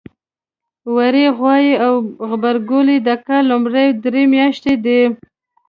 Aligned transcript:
وری، 0.95 1.25
غوایی 1.37 1.73
او 1.85 1.93
غبرګولی 2.29 2.97
د 3.07 3.09
کال 3.27 3.43
لومړۍ 3.51 3.87
درې 4.03 4.23
میاتشې 4.31 4.73
دي. 4.85 5.01